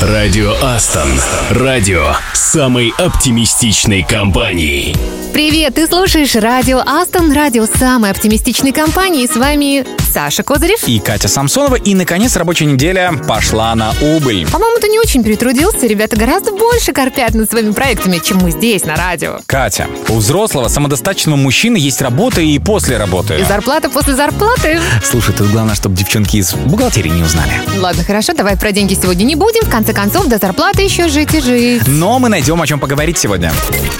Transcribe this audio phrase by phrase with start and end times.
[0.00, 1.10] Радио Астон.
[1.50, 4.96] Радио самой оптимистичной компании.
[5.34, 9.26] Привет, ты слушаешь радио Астон, радио самой оптимистичной компании.
[9.26, 10.88] С вами Саша Козырев.
[10.88, 11.76] И Катя Самсонова.
[11.76, 14.46] И, наконец, рабочая неделя пошла на убыль.
[14.50, 15.86] По-моему, ты не очень перетрудился.
[15.86, 19.38] Ребята гораздо больше корпят над своими проектами, чем мы здесь, на радио.
[19.46, 23.36] Катя, у взрослого самодостаточного мужчины есть работа и после работы.
[23.38, 24.80] И зарплата после зарплаты.
[25.04, 27.52] Слушай, тут главное, чтобы девчонки из бухгалтерии не узнали.
[27.78, 29.62] Ладно, хорошо, давай про деньги сегодня не будем.
[29.64, 31.82] В конце концов, до зарплаты еще жить и жить.
[31.86, 33.52] Но мы найдем о чем поговорить сегодня.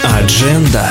[0.03, 0.87] Адженда.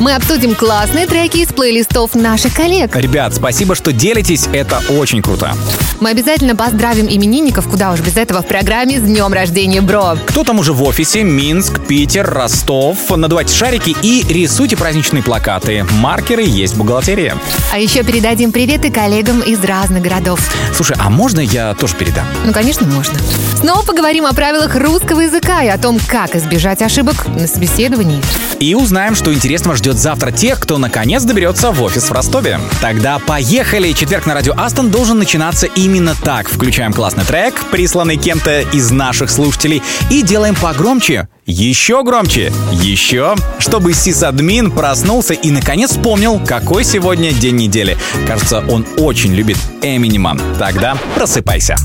[0.00, 2.94] Мы обсудим классные треки из плейлистов наших коллег.
[2.96, 5.54] Ребят, спасибо, что делитесь, это очень круто.
[6.00, 10.18] Мы обязательно поздравим именинников, куда уж без этого в программе с днем рождения, бро.
[10.26, 11.22] Кто там уже в офисе?
[11.22, 12.98] Минск, Питер, Ростов.
[13.16, 15.86] Надувайте шарики и рисуйте праздничные плакаты.
[16.00, 17.34] Маркеры есть в бухгалтерии.
[17.72, 20.40] А еще передадим приветы коллегам из разных городов.
[20.74, 22.26] Слушай, а можно я тоже передам?
[22.44, 23.16] Ну, конечно, можно.
[23.60, 28.20] Снова поговорим о правилах русского языка и о том, как избежать ошибок на собеседовании.
[28.58, 32.58] И узнаем, что интересного ждет завтра тех, кто наконец доберется в офис в Ростове.
[32.80, 33.92] Тогда поехали!
[33.92, 36.48] Четверг на радио Астон должен начинаться именно так.
[36.48, 43.92] Включаем классный трек, присланный кем-то из наших слушателей, и делаем погромче, еще громче, еще, чтобы
[43.92, 47.96] сисадмин проснулся и наконец вспомнил, какой сегодня день недели.
[48.26, 50.38] Кажется, он очень любит Эминема.
[50.58, 51.76] Тогда просыпайся.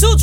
[0.00, 0.22] Two.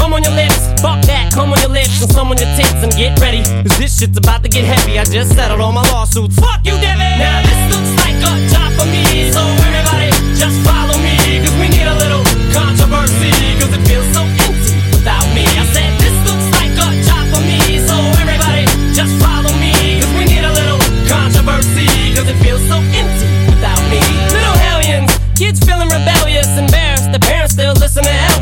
[0.00, 2.80] come on your lips, fuck that, come on your lips, and some on your tits,
[2.80, 3.44] and get ready.
[3.44, 4.98] Cause this shit's about to get heavy.
[4.98, 6.40] I just settled all my lawsuits.
[6.40, 7.20] Fuck you, Devin!
[7.20, 10.08] Now this looks like a job for me, so everybody
[10.40, 12.24] just follow me, cause we need a little
[12.56, 15.44] controversy, cause it feels so empty without me.
[15.44, 15.99] I said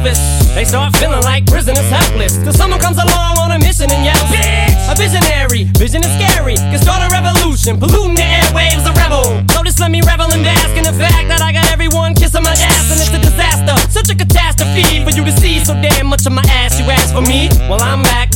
[0.08, 0.54] listen.
[0.54, 4.24] They start feeling like prisoners helpless, till someone comes along on a mission and yells,
[4.32, 4.92] Bitch!
[4.92, 9.44] A visionary, vision is scary, can start a revolution, polluting the airwaves, a rebel.
[9.68, 12.56] Just let me revel and bask in the fact that I got everyone kissing my
[12.56, 13.57] ass, and it's a disaster,
[13.91, 16.78] such a catastrophe for you to see so damn much of my ass.
[16.78, 18.28] You ask for me, well I'm back.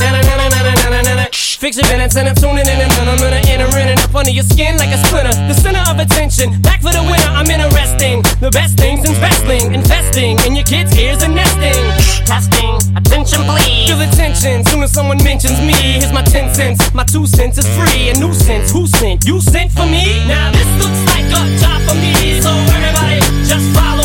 [1.63, 4.13] Fix your minutes and I'm tuning in and then I'm gonna enter in and up
[4.13, 5.31] under your skin like a splinter.
[5.47, 7.31] The center of attention, back for the winner.
[7.31, 8.19] I'm interesting.
[8.43, 11.79] The best things in wrestling, investing in your kids' ears and nesting.
[12.27, 13.87] Testing, attention please.
[13.87, 16.03] Feel attention soon as someone mentions me.
[16.03, 18.11] Here's my 10 cents, my 2 cents is free.
[18.11, 19.23] A nuisance, who sent?
[19.23, 20.19] You sent for me?
[20.27, 22.43] Now this looks like a job for me.
[22.43, 24.02] So everybody just follow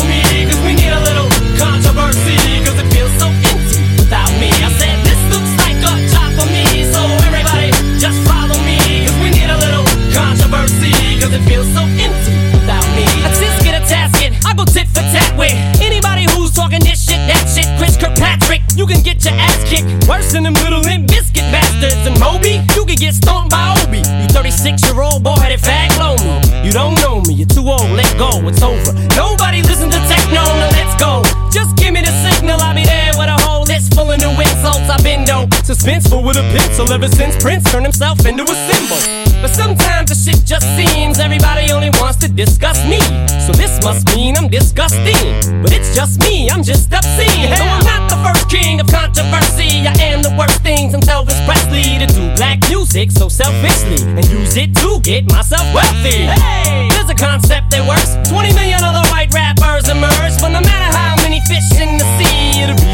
[36.89, 38.97] with ever since Prince turned himself into a symbol.
[39.41, 42.99] But sometimes the shit just seems everybody only wants to discuss me.
[43.45, 45.61] So this must mean I'm disgusting.
[45.61, 47.49] But it's just me, I'm just obscene.
[47.53, 51.37] Though I'm not the first king of controversy, I am the worst thing since Elvis
[51.45, 56.25] Presley to do black music so selfishly and use it to get myself wealthy.
[56.25, 58.17] Hey, there's a concept that works.
[58.29, 62.63] 20 million other white rappers emerge, but no matter how many fish in the sea,
[62.63, 62.89] it'll be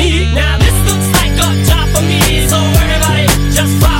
[0.00, 0.57] Ой,
[3.58, 3.97] just rock.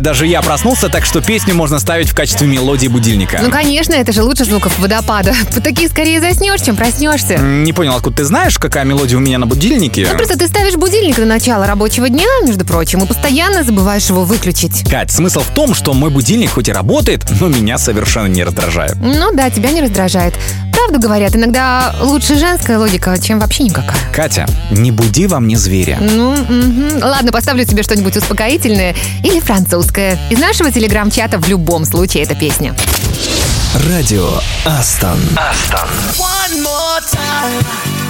[0.00, 3.40] Даже я проснулся, так что песню можно ставить в качестве мелодии будильника.
[3.42, 5.34] Ну, конечно, это же лучше звуков водопада.
[5.62, 7.36] Такие скорее заснешь, чем проснешься.
[7.38, 10.06] Не понял, откуда ты знаешь, какая мелодия у меня на будильнике?
[10.10, 14.24] Ну, просто ты ставишь будильник на начало рабочего дня, между прочим, и постоянно забываешь его
[14.24, 14.88] выключить.
[14.88, 18.96] Кать, смысл в том, что мой будильник хоть и работает, но меня совершенно не раздражает.
[18.96, 20.34] Ну да, тебя не раздражает.
[20.72, 23.98] Правду говорят, иногда лучше женская логика, чем вообще никакая.
[24.14, 25.98] Катя, не буди во мне зверя.
[26.00, 27.02] Ну, мгм.
[27.02, 29.89] ладно, поставлю тебе что-нибудь успокоительное или французское.
[29.98, 32.74] Из нашего телеграм-чата в любом случае эта песня.
[33.88, 34.28] Радио
[34.64, 35.18] Астон.
[36.18, 38.09] One more time.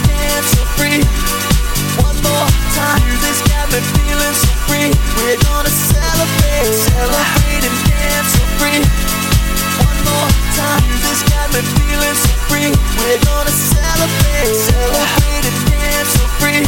[0.81, 1.01] free.
[2.01, 3.01] One more time.
[3.05, 4.89] Music's got me feeling so free.
[5.17, 6.73] We're gonna celebrate.
[6.89, 8.81] Celebrate and dance so free.
[9.85, 10.81] One more time.
[10.89, 12.69] Music's got me feeling so free.
[12.97, 14.55] We're gonna celebrate.
[14.69, 16.67] Celebrate and dance so free.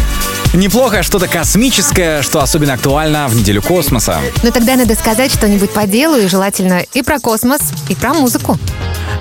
[0.53, 4.19] Неплохо, что-то космическое, что особенно актуально в неделю космоса.
[4.43, 8.59] Но тогда надо сказать что-нибудь по делу, и желательно и про космос, и про музыку.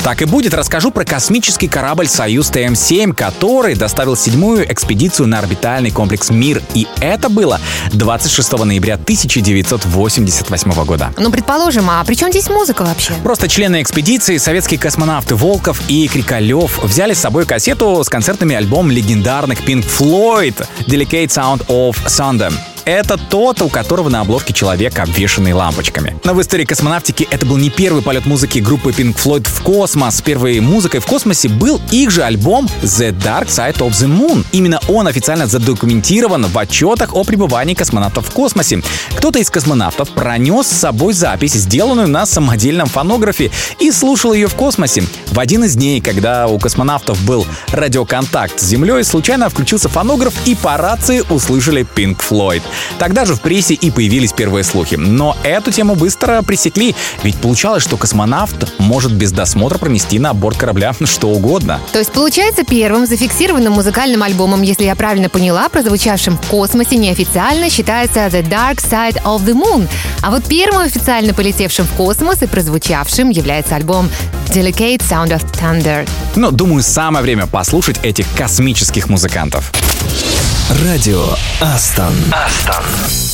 [0.03, 5.93] Так и будет, расскажу про космический корабль «Союз ТМ-7», который доставил седьмую экспедицию на орбитальный
[5.93, 6.61] комплекс «Мир».
[6.75, 7.61] И это было
[7.93, 11.13] 26 ноября 1988 года.
[11.19, 13.13] Ну, предположим, а при чем здесь музыка вообще?
[13.23, 18.91] Просто члены экспедиции, советские космонавты Волков и Крикалев взяли с собой кассету с концертными альбомом
[18.91, 22.53] легендарных Pink Floyd «Delicate Sound of Thunder».
[22.85, 26.17] Это тот, у которого на обложке человек, обвешанный лампочками.
[26.25, 30.21] Но в истории космонавтики это был не первый полет музыки группы Pink Floyd в космос.
[30.23, 34.45] Первой музыкой в космосе был их же альбом The Dark Side of the Moon.
[34.53, 38.83] Именно он официально задокументирован в отчетах о пребывании космонавтов в космосе.
[39.17, 44.55] Кто-то из космонавтов пронес с собой запись, сделанную на самодельном фонографе, и слушал ее в
[44.55, 45.05] космосе.
[45.31, 50.55] В один из дней, когда у космонавтов был радиоконтакт с Землей, случайно включился фонограф, и
[50.55, 52.63] по рации услышали Pink Floyd.
[52.99, 54.97] Тогда же в прессе и появились первые слухи.
[54.97, 60.57] Но эту тему быстро пресекли, ведь получалось, что космонавт может без досмотра пронести на борт
[60.57, 61.81] корабля что угодно.
[61.93, 67.71] То есть, получается, первым зафиксированным музыкальным альбомом, если я правильно поняла, прозвучавшим в космосе неофициально,
[67.71, 69.89] считается The Dark Side of the Moon.
[70.23, 74.09] А вот первым официально полетевшим в космос и прозвучавшим является альбом
[74.47, 76.09] Delicate Sound of Thunder.
[76.37, 79.73] Но, думаю, самое время послушать этих космических музыкантов.
[80.81, 81.23] Радио
[81.61, 82.15] Астон.
[82.33, 83.32] Астон.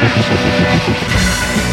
[1.61, 1.65] the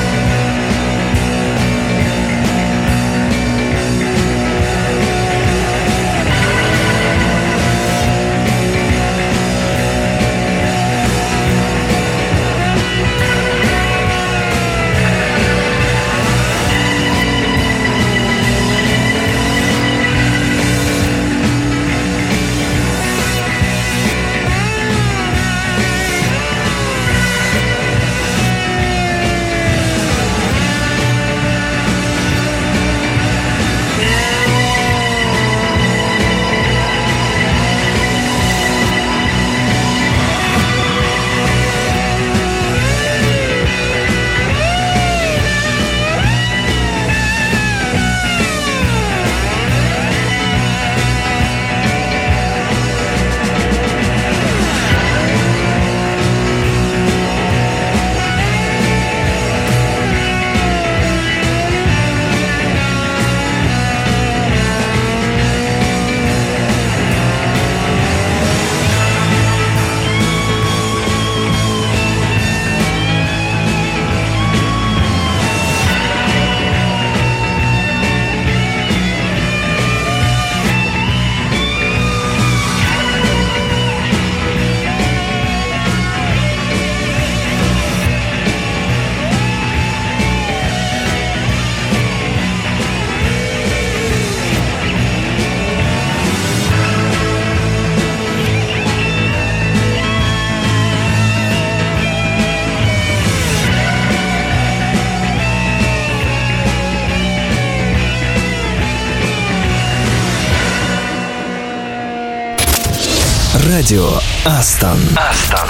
[113.53, 114.09] Радио
[114.45, 114.97] Астон.
[115.15, 115.69] Астон.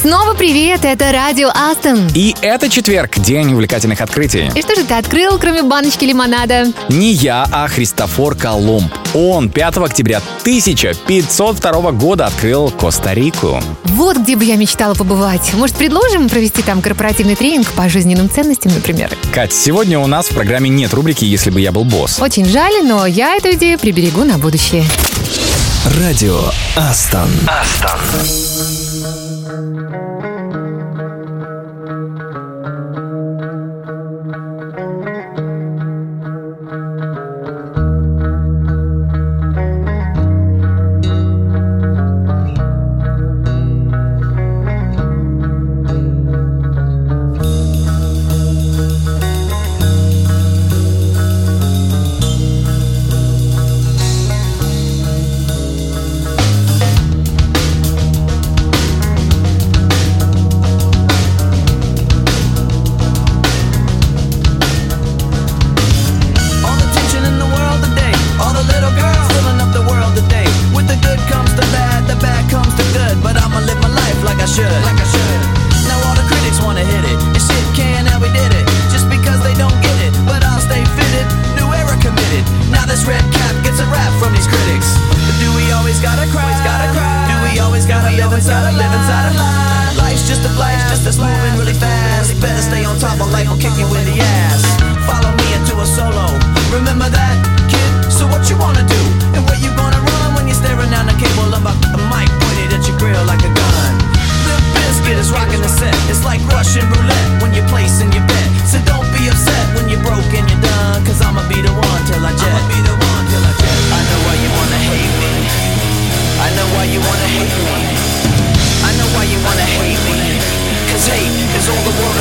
[0.00, 2.06] Снова привет, это Радио Астон.
[2.14, 4.48] И это четверг, день увлекательных открытий.
[4.54, 6.72] И что же ты открыл, кроме баночки лимонада?
[6.88, 8.92] Не я, а Христофор Колумб.
[9.12, 13.60] Он 5 октября 1502 года открыл Коста-Рику.
[13.84, 15.52] Вот где бы я мечтала побывать.
[15.54, 19.10] Может, предложим провести там корпоративный тренинг по жизненным ценностям, например?
[19.34, 22.20] Кать, сегодня у нас в программе нет рубрики «Если бы я был босс».
[22.20, 24.84] Очень жаль, но я эту идею приберегу на будущее.
[25.84, 26.38] Радио
[26.76, 27.28] Астон.
[27.48, 27.98] Астон.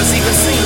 [0.01, 0.60] Cause he can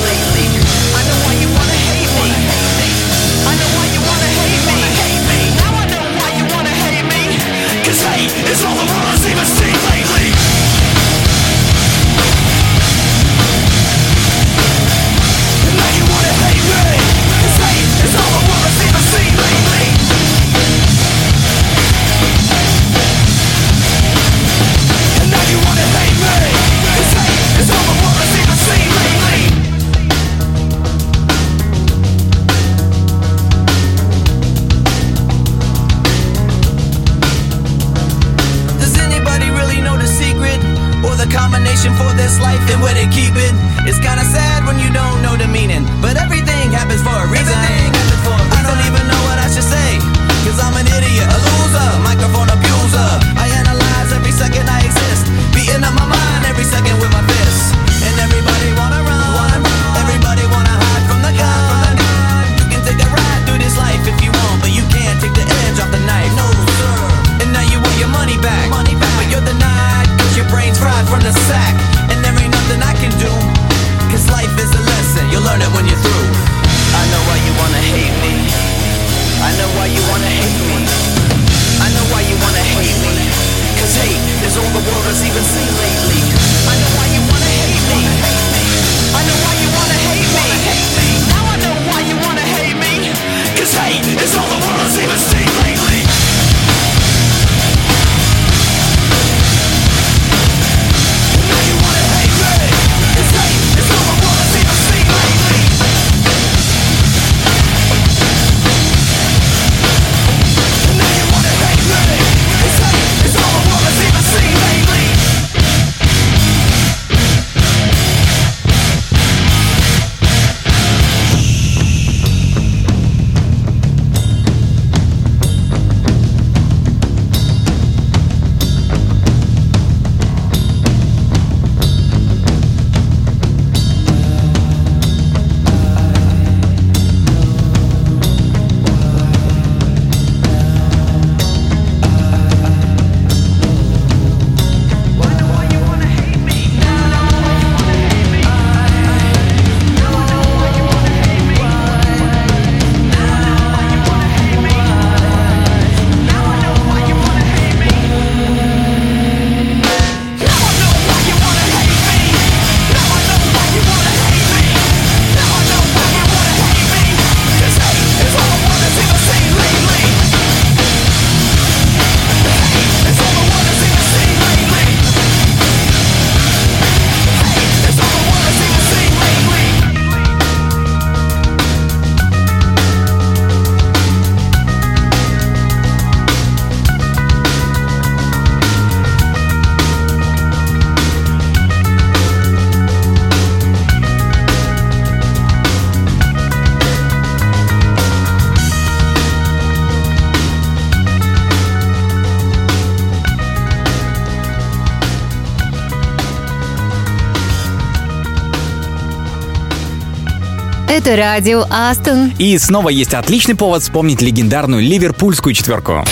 [211.06, 212.32] Это радио Астон.
[212.36, 216.04] И снова есть отличный повод вспомнить легендарную ливерпульскую четверку.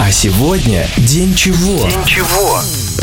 [0.00, 1.86] А сегодня день чего?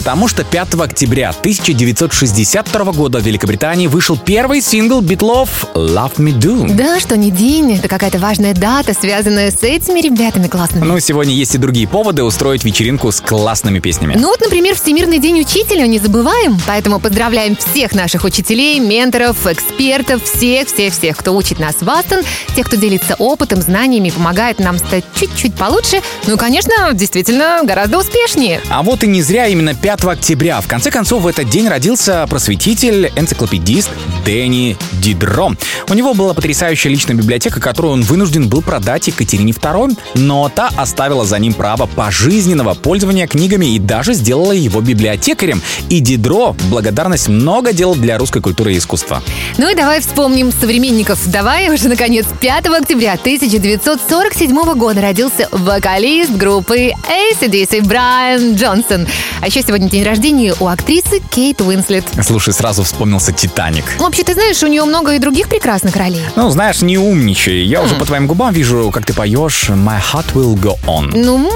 [0.02, 6.74] Потому что 5 октября 1962 года в Великобритании вышел первый сингл Битлов «Love Me Do».
[6.74, 10.86] Да, что не день, это какая-то важная дата, связанная с этими ребятами классными.
[10.86, 14.16] Ну, сегодня есть и другие поводы устроить вечеринку с классными песнями.
[14.18, 20.24] Ну вот, например, Всемирный день учителя не забываем, поэтому поздравляем всех наших учителей, менторов, экспертов,
[20.24, 22.22] всех-всех-всех, кто учит нас в Астон,
[22.56, 28.00] тех, кто делится опытом, знаниями, помогает нам стать чуть-чуть получше, ну и, конечно, действительно гораздо
[28.00, 28.62] успешнее.
[28.72, 30.62] А вот и не зря именно 5 октября.
[30.62, 33.90] В конце концов, в этот день родился просветитель, энциклопедист
[34.26, 35.52] Дэнни Дидро.
[35.90, 40.70] У него была потрясающая личная библиотека, которую он вынужден был продать Екатерине II, но та
[40.78, 45.62] оставила за ним право пожизненного пользования книгами и даже сделала его библиотекарем.
[45.90, 49.22] И Дидро в благодарность много делал для русской культуры и искусства.
[49.58, 51.20] Ну и давай вспомним современников.
[51.30, 59.08] Давай уже, наконец, 5 октября 1947 года родился вокалист группы ACDC Брайан Джонсон.
[59.42, 62.06] А еще сегодня день рождения у актрисы Кейт Уинслет.
[62.26, 63.86] Слушай, сразу вспомнился «Титаник».
[64.00, 66.22] Вообще, ты знаешь, у нее много и других прекрасных ролей.
[66.36, 67.64] Ну, знаешь, не умничай.
[67.64, 71.12] Я уже по твоим губам вижу, как ты поешь «My heart will go on».
[71.14, 71.50] Ну,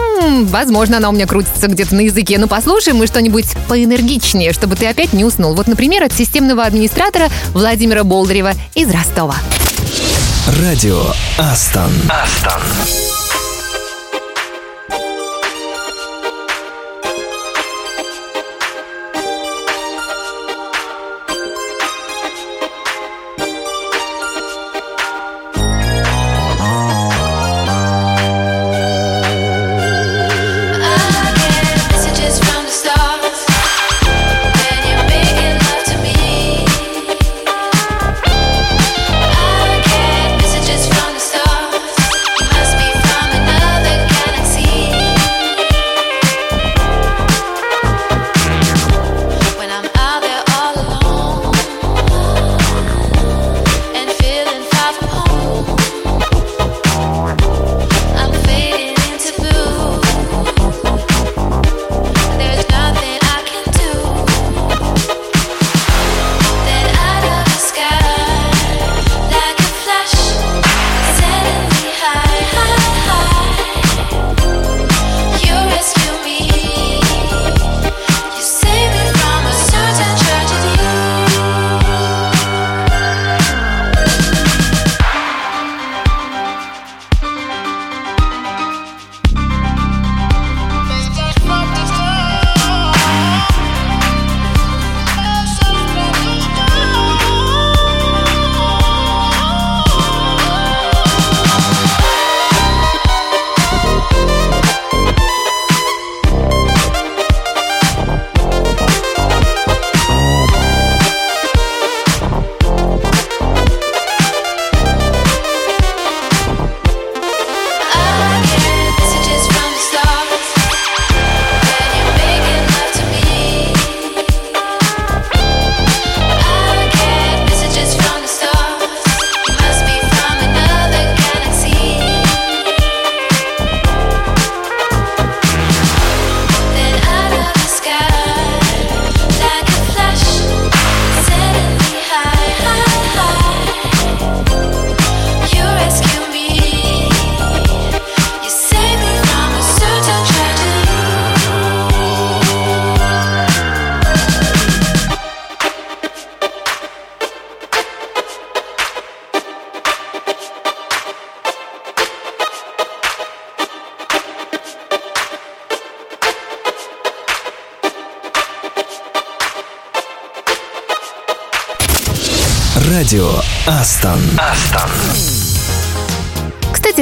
[0.45, 2.37] возможно, она у меня крутится где-то на языке.
[2.37, 5.53] Ну, послушаем мы что-нибудь поэнергичнее, чтобы ты опять не уснул.
[5.53, 9.35] Вот, например, от системного администратора Владимира Болдырева из Ростова.
[10.61, 11.01] Радио
[11.37, 11.91] Астон.
[12.09, 12.61] Астон.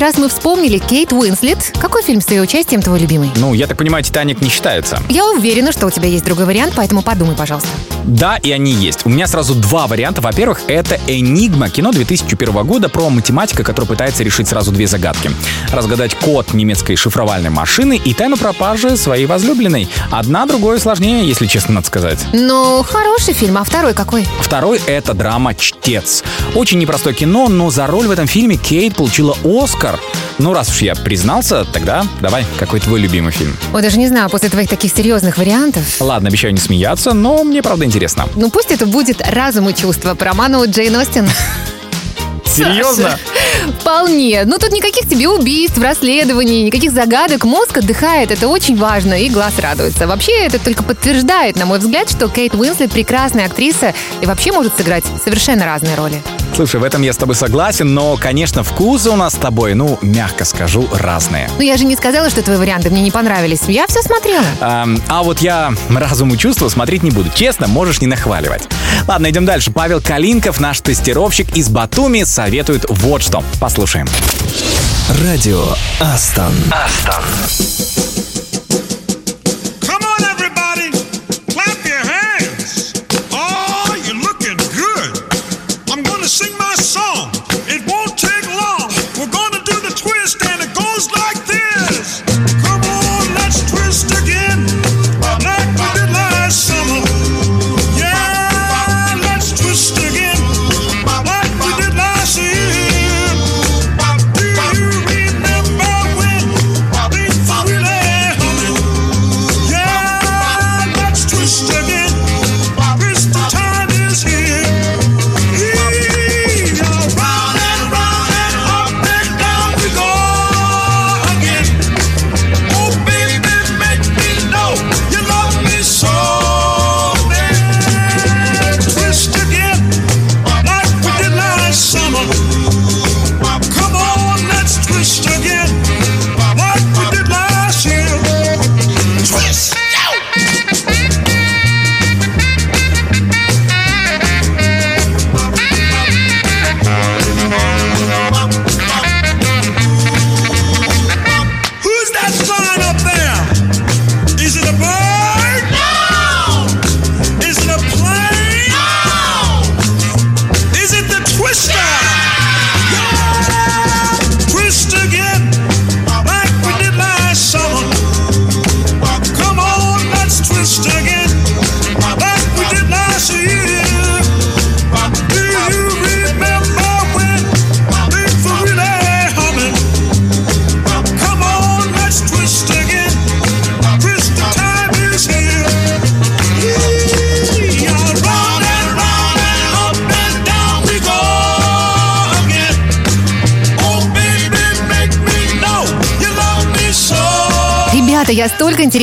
[0.04, 3.32] Раз мы вспомнили Кейт Уинслет, какой фильм с ее участием твой любимый?
[3.38, 5.02] Ну, я так понимаю, «Титаник» не считается.
[5.10, 7.70] Я уверена, что у тебя есть другой вариант, поэтому подумай, пожалуйста.
[8.04, 9.06] Да, и они есть.
[9.06, 10.22] У меня сразу два варианта.
[10.22, 15.32] Во-первых, это «Энигма», кино 2001 года про математика, который пытается решить сразу две загадки.
[15.72, 19.88] Разгадать код немецкой шифровальной машины и тайну пропажи своей возлюбленной.
[20.12, 22.20] Одна другое сложнее, если честно надо сказать.
[22.34, 24.26] Ну, хороший фильм, а второй какой?
[24.42, 26.24] Второй— это драма «Чтец».
[26.56, 30.00] Очень непростое кино, но за роль в этом фильме Кейт получила Оскар.
[30.40, 33.56] Ну, раз уж я признался, тогда давай, какой твой любимый фильм?
[33.74, 35.84] Ой, даже не знаю, после твоих таких серьезных вариантов.
[36.00, 37.93] Ладно, обещаю не смеяться, но мне правда интересно.
[38.36, 41.30] Ну пусть это будет «Разум и чувства» по роману Джейн Остин.
[42.46, 43.18] Серьезно?
[43.80, 44.44] Вполне.
[44.46, 47.46] Ну, тут никаких тебе убийств, расследований, никаких загадок.
[47.46, 50.06] Мозг отдыхает, это очень важно, и глаз радуется.
[50.08, 54.76] Вообще, это только подтверждает, на мой взгляд, что Кейт Уинслет прекрасная актриса и вообще может
[54.78, 56.22] сыграть совершенно разные роли.
[56.56, 59.98] Слушай, в этом я с тобой согласен, но, конечно, вкусы у нас с тобой, ну,
[60.04, 61.50] мягко скажу, разные.
[61.58, 63.62] Ну, я же не сказала, что твои варианты мне не понравились.
[63.68, 64.46] Я все смотрела.
[64.62, 67.32] Ам, а вот я разум и чувства смотреть не буду.
[67.34, 68.64] Честно, можешь не нахваливать.
[69.08, 69.72] Ладно, идем дальше.
[69.72, 73.44] Павел Калинков, наш тестировщик из Батуми, советует вот что.
[73.60, 74.08] Послушаем.
[75.24, 75.66] Радио
[76.00, 76.54] Астон.
[76.72, 78.33] Астон.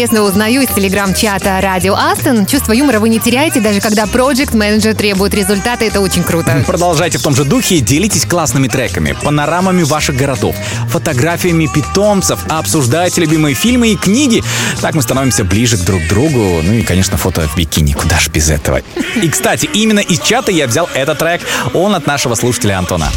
[0.01, 2.47] Столько интересного узнаю из телеграм-чата Радио Астон.
[2.47, 5.85] Чувство юмора вы не теряете, даже когда проект менеджер требует результата.
[5.85, 6.63] Это очень круто.
[6.67, 10.57] Продолжайте в том же духе делитесь классными треками, панорамами ваших городов,
[10.89, 14.43] фотографиями питомцев, обсуждайте любимые фильмы и книги.
[14.81, 16.61] Так мы становимся ближе к друг другу.
[16.63, 17.93] Ну и, конечно, фото в бикини.
[17.93, 18.81] Куда ж без этого?
[19.23, 21.43] И, кстати, именно из чата я взял этот трек.
[21.75, 23.11] Он от нашего слушателя Антона.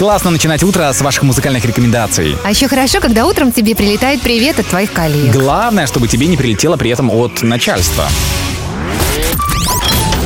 [0.00, 2.34] Классно начинать утро с ваших музыкальных рекомендаций.
[2.42, 5.30] А еще хорошо, когда утром тебе прилетает привет от твоих коллег.
[5.30, 8.08] Главное, чтобы тебе не прилетело при этом от начальства.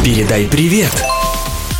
[0.05, 0.93] Передай привет.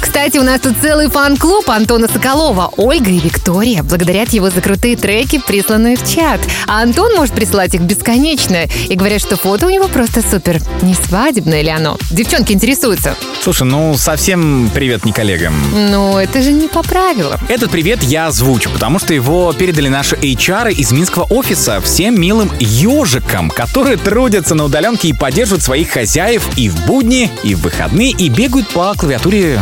[0.05, 2.71] Кстати, у нас тут целый фан-клуб Антона Соколова.
[2.77, 6.41] Ольга и Виктория благодарят его за крутые треки, присланные в чат.
[6.67, 8.65] А Антон может присылать их бесконечно.
[8.89, 10.61] И говорят, что фото у него просто супер.
[10.83, 11.97] Не свадебное ли оно?
[12.11, 13.17] Девчонки интересуются.
[13.43, 15.55] Слушай, ну совсем привет не коллегам.
[15.73, 17.41] Ну, это же не по правилам.
[17.49, 22.53] Этот привет я озвучу, потому что его передали наши HR из Минского офиса всем милым
[22.61, 28.11] ежикам, которые трудятся на удаленке и поддерживают своих хозяев и в будни, и в выходные,
[28.11, 29.59] и бегают по клавиатуре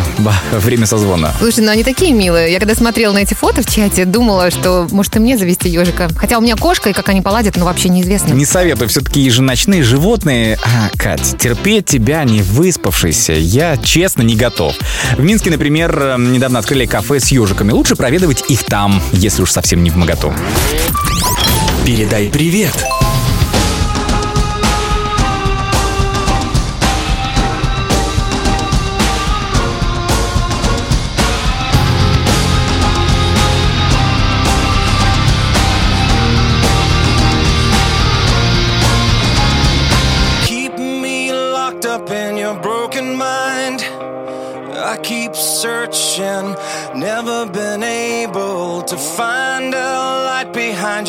[0.53, 1.33] во время созвона.
[1.39, 2.53] Слушай, ну они такие милые.
[2.53, 6.09] Я когда смотрела на эти фото в чате, думала, что может и мне завести ежика.
[6.17, 8.33] Хотя у меня кошка, и как они поладят, ну вообще неизвестно.
[8.33, 10.59] Не советую, все-таки еженочные животные.
[10.63, 14.75] А, Кать, терпеть тебя не выспавшийся, я честно не готов.
[15.17, 17.73] В Минске, например, э, недавно открыли кафе с ежиками.
[17.73, 20.33] Лучше проведывать их там, если уж совсем не в моготу.
[21.85, 22.73] Передай привет.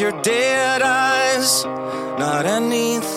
[0.03, 1.63] Your dead eyes.
[1.63, 3.12] Not anything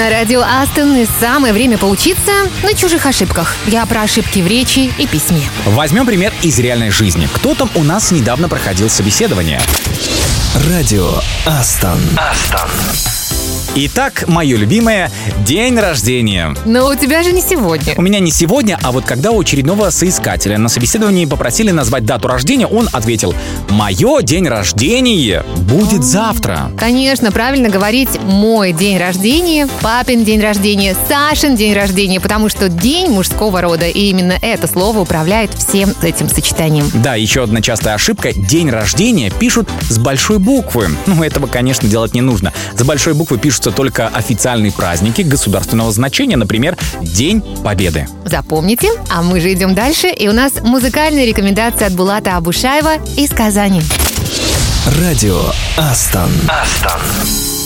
[0.00, 2.32] на радио Астон, и самое время поучиться
[2.62, 3.54] на чужих ошибках.
[3.66, 5.42] Я про ошибки в речи и письме.
[5.66, 7.28] Возьмем пример из реальной жизни.
[7.30, 9.60] Кто там у нас недавно проходил собеседование?
[10.70, 12.00] Радио Астон.
[12.16, 13.19] Астон.
[13.76, 15.12] Итак, мое любимое—
[15.46, 16.56] день рождения.
[16.66, 17.94] Но у тебя же не сегодня.
[17.96, 22.26] У меня не сегодня, а вот когда у очередного соискателя на собеседовании попросили назвать дату
[22.26, 23.32] рождения, он ответил
[23.68, 26.72] «Мое день рождения будет завтра».
[26.76, 33.08] Конечно, правильно говорить «мой день рождения», «папин день рождения», «Сашин день рождения», потому что день
[33.08, 36.90] мужского рода, и именно это слово управляет всем этим сочетанием.
[36.92, 38.32] Да, еще одна частая ошибка.
[38.32, 40.88] День рождения пишут с большой буквы.
[41.06, 42.52] Ну, этого, конечно, делать не нужно.
[42.76, 48.06] С большой буквы пишутся только официальные праздники государственного значения, например, День Победы.
[48.24, 53.30] Запомните, а мы же идем дальше, и у нас музыкальные рекомендации от Булата Абушаева из
[53.30, 53.82] Казани.
[54.98, 55.42] Радио
[55.76, 56.30] Астон.
[56.48, 57.59] Астон.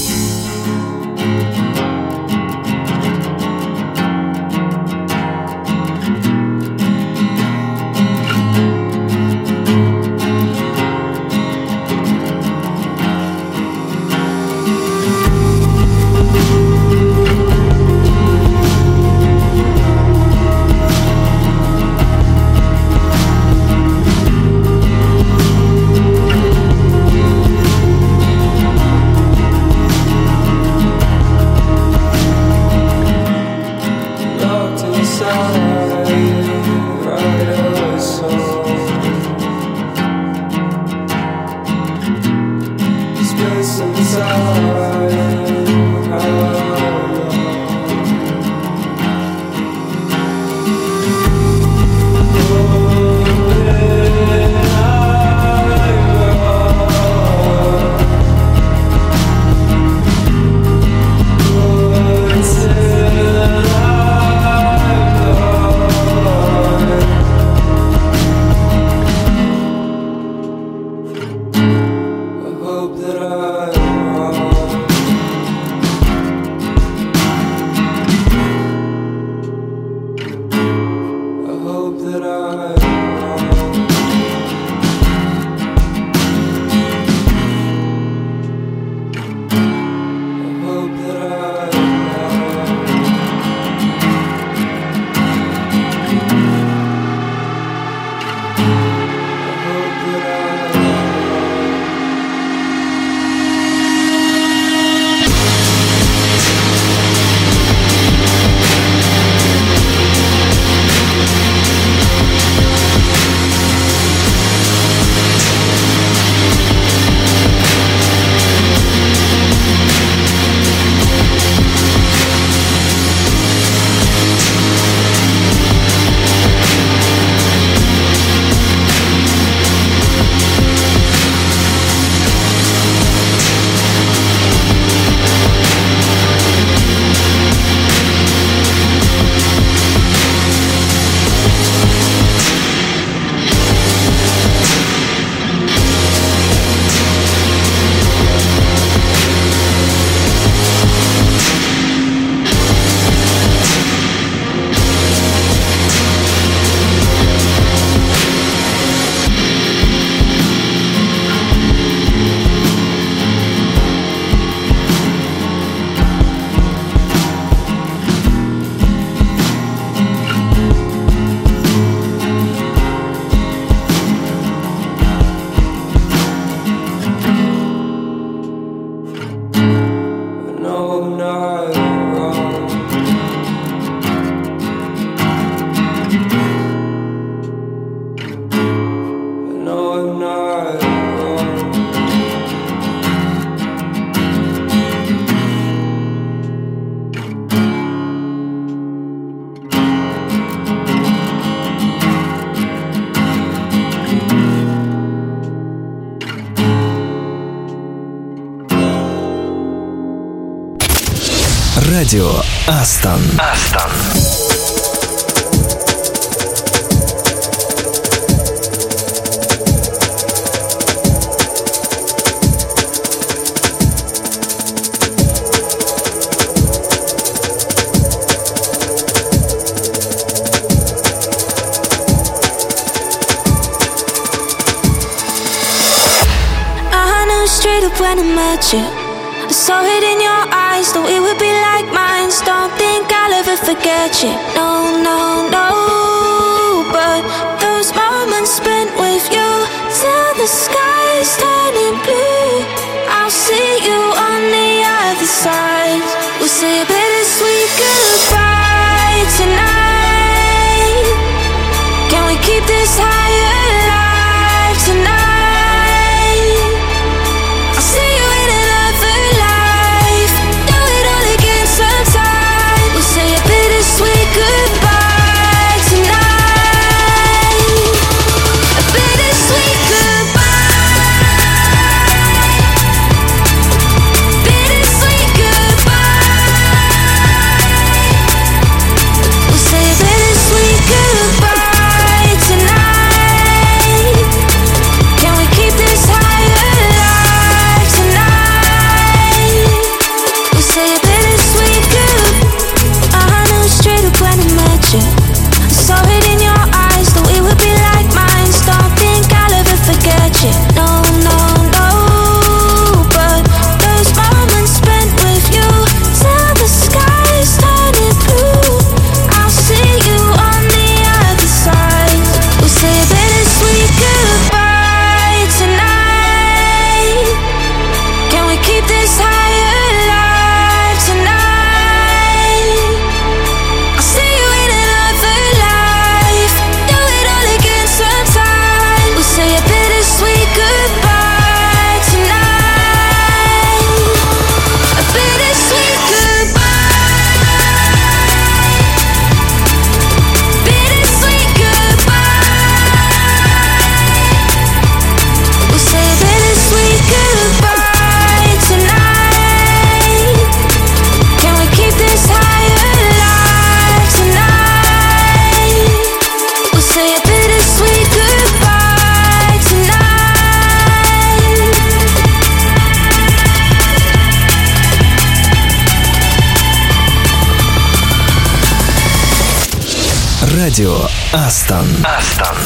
[381.34, 381.84] Астон.
[382.04, 382.56] Астон.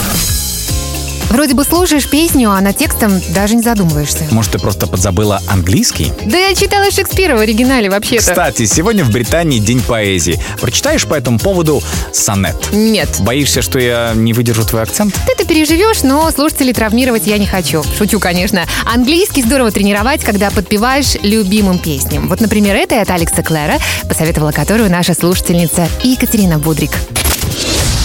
[1.30, 4.26] Вроде бы слушаешь песню, а над текстом даже не задумываешься.
[4.30, 6.12] Может, ты просто подзабыла английский?
[6.26, 8.20] Да я читала Шекспира в оригинале вообще-то.
[8.22, 10.38] Кстати, сегодня в Британии День поэзии.
[10.60, 12.56] Прочитаешь по этому поводу сонет?
[12.70, 13.08] Нет.
[13.20, 15.14] Боишься, что я не выдержу твой акцент?
[15.26, 17.82] Ты-то переживешь, но слушателей травмировать я не хочу.
[17.96, 18.66] Шучу, конечно.
[18.84, 22.28] Английский здорово тренировать, когда подпеваешь любимым песням.
[22.28, 26.90] Вот, например, это от Алекса Клэра, посоветовала которую наша слушательница Екатерина Будрик.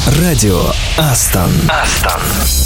[0.06, 0.60] Радио
[0.98, 1.50] Астон.
[1.70, 2.63] Астон.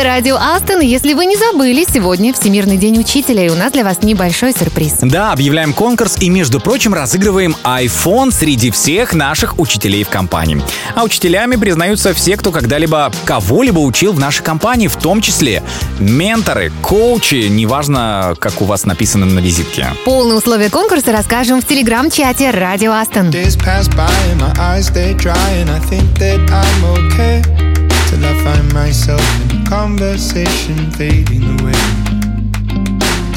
[0.00, 0.80] Это радио Астон.
[0.80, 4.94] Если вы не забыли, сегодня Всемирный день учителя, и у нас для вас небольшой сюрприз.
[5.02, 10.62] Да, объявляем конкурс и, между прочим, разыгрываем iPhone среди всех наших учителей в компании.
[10.94, 15.62] А учителями признаются все, кто когда-либо кого-либо учил в нашей компании, в том числе
[15.98, 19.88] менторы, коучи, неважно, как у вас написано на визитке.
[20.06, 23.28] Полные условия конкурса расскажем в телеграм-чате Радио Астон.
[23.28, 27.69] Days pass by and my eyes they dry and I think that I'm okay
[28.10, 31.80] till I find myself in a conversation fading away.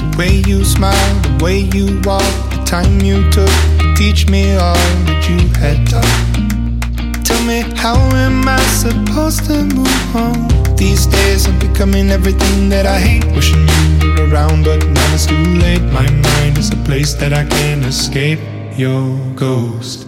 [0.02, 4.56] The way you smile, the way you walk, the time you took to teach me
[4.56, 7.24] all that you had taught.
[7.24, 10.36] Tell me, how am I supposed to move on?
[10.76, 13.26] These days I'm becoming everything that I hate.
[13.36, 13.68] Wishing
[14.02, 15.84] you were around, but now it's too late.
[16.00, 18.40] My mind is a place that I can't escape
[18.76, 19.06] your
[19.36, 20.08] ghost.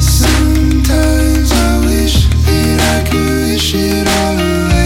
[0.00, 4.81] Sometimes I wish that I could wish it all away.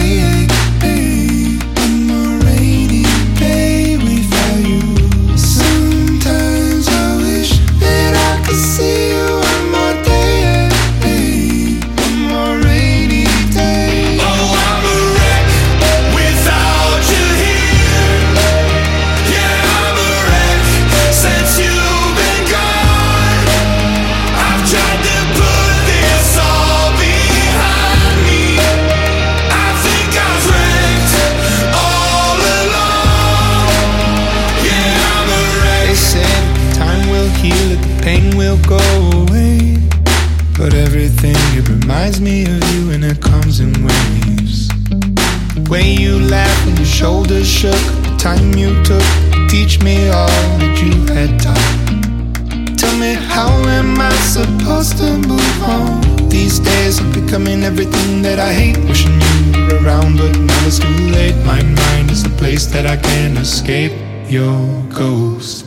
[47.57, 47.73] Shook,
[48.05, 49.01] the time you took
[49.33, 50.29] to teach me all
[50.61, 52.77] that you had taught.
[52.77, 56.29] Tell me, how am I supposed to move on?
[56.29, 58.77] These days I'm becoming everything that I hate.
[58.87, 61.35] Wishing you were around, but now it's too late.
[61.45, 63.93] My mind is the place that I can't escape
[64.29, 65.66] your ghost.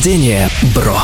[0.00, 0.98] Рождения, бро!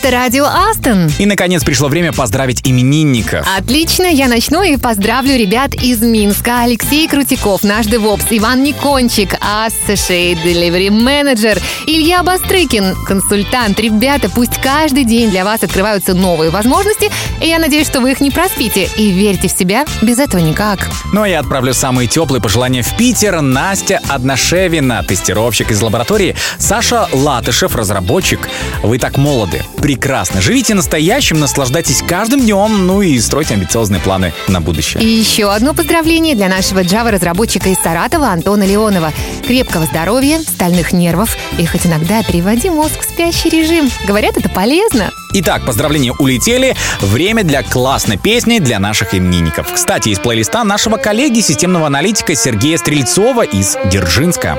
[0.00, 1.10] Это радио Астон.
[1.18, 3.44] И, наконец, пришло время поздравить именинников.
[3.58, 6.62] Отлично, я начну и поздравлю ребят из Минска.
[6.62, 13.80] Алексей Крутиков, наш девопс, Иван Никончик, Associate Delivery Manager, Илья Бастрыкин, консультант.
[13.80, 17.10] Ребята, пусть каждый день для вас открываются новые возможности,
[17.42, 18.88] и я надеюсь, что вы их не проспите.
[18.96, 20.88] И верьте в себя, без этого никак.
[21.12, 23.40] Ну а я отправлю самые теплые пожелания в Питер.
[23.40, 26.36] Настя Одношевина, тестировщик из лаборатории.
[26.58, 28.48] Саша Латышев, разработчик.
[28.84, 29.64] Вы так молоды.
[29.88, 30.42] Прекрасно.
[30.42, 35.02] Живите настоящим, наслаждайтесь каждым днем, ну и стройте амбициозные планы на будущее.
[35.02, 39.14] И еще одно поздравление для нашего Java-разработчика из Саратова Антона Леонова.
[39.46, 43.90] Крепкого здоровья, стальных нервов и хоть иногда переводи мозг в спящий режим.
[44.06, 45.10] Говорят, это полезно.
[45.32, 46.76] Итак, поздравления улетели.
[47.00, 49.72] Время для классной песни для наших именинников.
[49.72, 54.58] Кстати, из плейлиста нашего коллеги, системного аналитика Сергея Стрельцова из Дзержинска.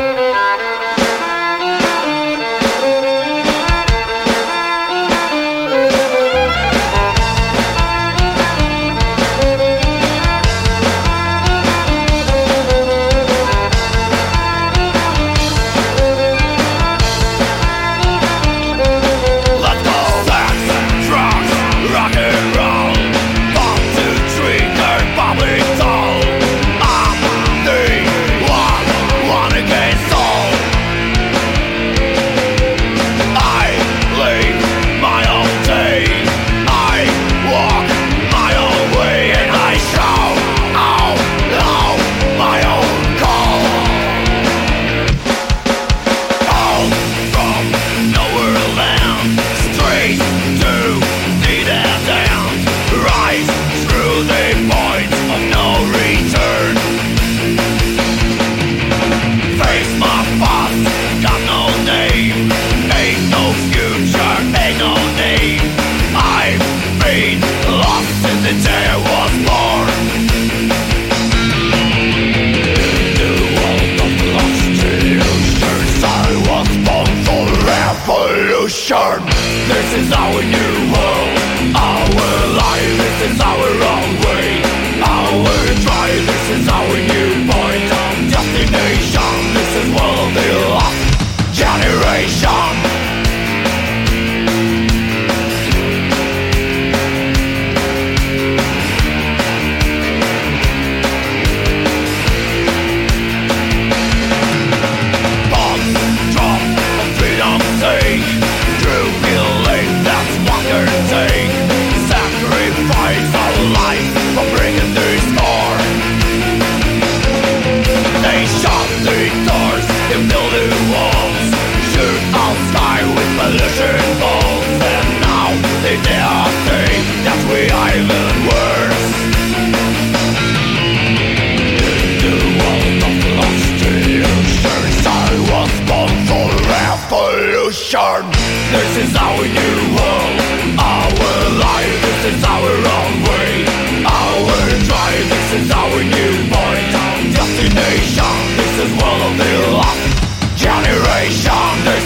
[79.00, 83.79] This is our new home Our life, this is our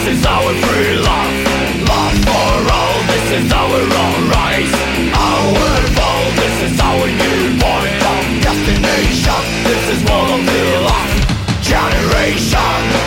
[0.04, 1.34] This is our free love.
[1.88, 2.96] Love for all.
[3.08, 4.74] This is our own rise
[5.16, 6.24] Our fall.
[6.36, 9.40] This is our new point of destination.
[9.64, 13.03] This is one of the last generation.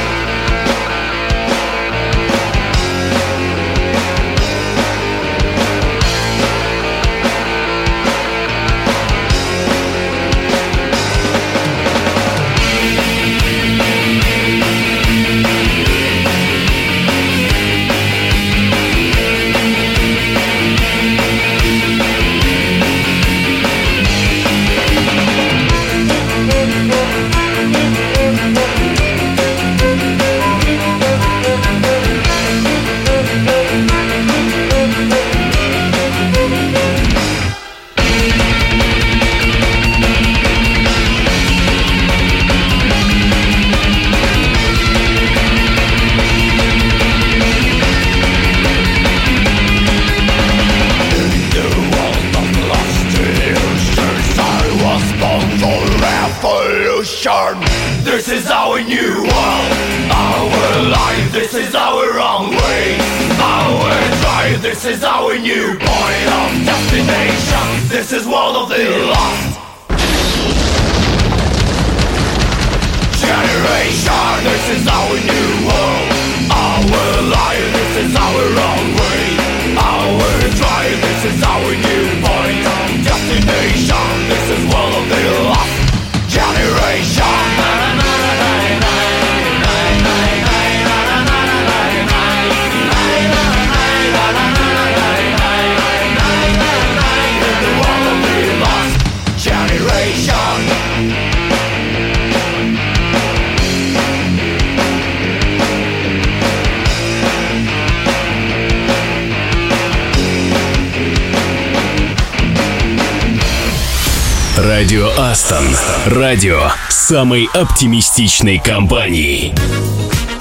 [115.47, 115.63] Кингстон.
[116.07, 119.53] Радио самой оптимистичной компании.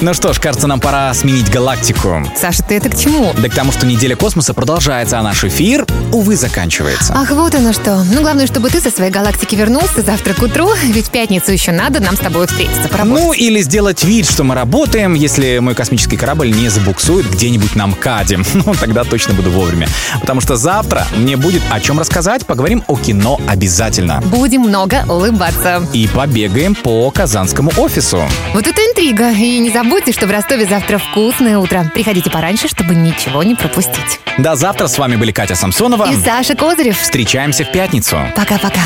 [0.00, 2.22] Ну что ж, кажется, нам пора сменить галактику.
[2.38, 3.32] Саша, ты это к чему?
[3.38, 7.14] Да к тому, что неделя космоса продолжается, а наш эфир, увы, заканчивается.
[7.16, 8.04] Ах, вот оно что.
[8.12, 11.72] Ну, главное, чтобы ты со своей галактики вернулся завтра к утру, ведь в пятницу еще
[11.72, 13.24] надо нам с тобой встретиться, поработать.
[13.24, 17.86] Ну, или сделать вид, что мы работаем, если мой космический корабль не забуксует где-нибудь на
[17.86, 18.40] МКАДе.
[18.66, 19.86] Ну, тогда точно буду вовремя.
[20.20, 24.20] Потому что завтра мне будет о чем рассказать, поговорим о кино обязательно.
[24.26, 25.86] Будем много улыбаться.
[25.92, 28.26] И побегаем по казанскому офису.
[28.52, 31.88] Вот это интрига, и не забудь забудьте, что в Ростове завтра вкусное утро.
[31.94, 34.20] Приходите пораньше, чтобы ничего не пропустить.
[34.36, 34.88] До завтра.
[34.88, 36.10] С вами были Катя Самсонова.
[36.10, 36.98] И Саша Козырев.
[36.98, 38.16] Встречаемся в пятницу.
[38.34, 38.80] Пока-пока.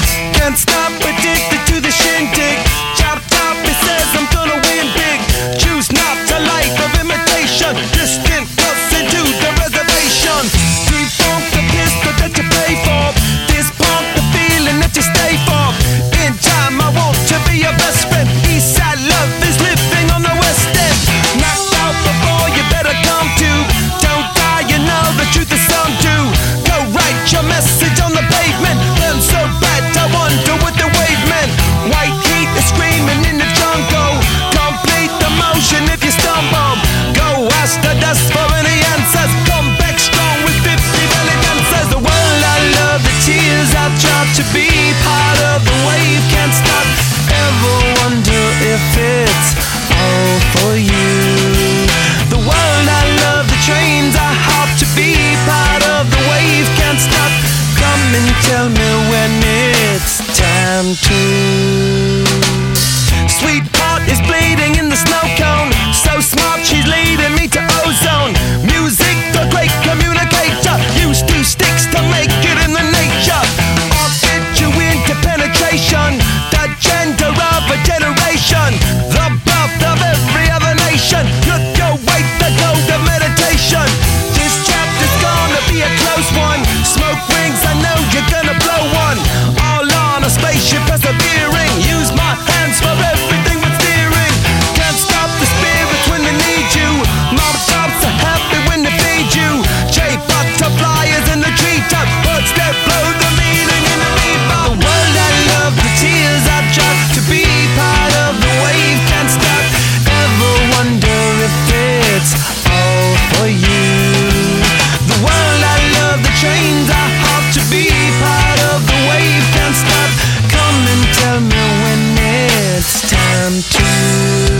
[123.81, 124.60] choose